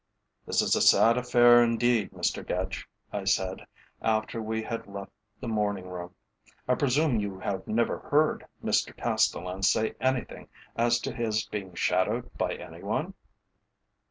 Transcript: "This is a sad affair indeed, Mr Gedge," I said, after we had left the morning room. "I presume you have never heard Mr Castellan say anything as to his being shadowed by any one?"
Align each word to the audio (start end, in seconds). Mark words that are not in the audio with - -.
"This 0.47 0.63
is 0.63 0.75
a 0.75 0.81
sad 0.81 1.15
affair 1.15 1.61
indeed, 1.61 2.09
Mr 2.09 2.43
Gedge," 2.43 2.89
I 3.13 3.23
said, 3.23 3.67
after 4.01 4.41
we 4.41 4.63
had 4.63 4.87
left 4.87 5.11
the 5.39 5.47
morning 5.47 5.87
room. 5.91 6.15
"I 6.67 6.73
presume 6.73 7.19
you 7.19 7.37
have 7.41 7.67
never 7.67 7.99
heard 7.99 8.47
Mr 8.65 8.97
Castellan 8.97 9.61
say 9.61 9.93
anything 10.01 10.49
as 10.75 10.99
to 11.01 11.13
his 11.13 11.45
being 11.45 11.75
shadowed 11.75 12.35
by 12.35 12.55
any 12.55 12.81
one?" 12.81 13.13